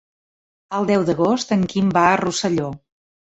El 0.77 0.87
deu 0.91 1.05
d'agost 1.09 1.53
en 1.57 1.67
Quim 1.75 1.93
va 1.99 2.07
a 2.07 2.17
Rosselló. 2.23 2.73